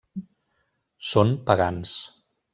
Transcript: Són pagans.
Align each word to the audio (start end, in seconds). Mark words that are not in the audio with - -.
Són 1.11 1.35
pagans. 1.51 1.95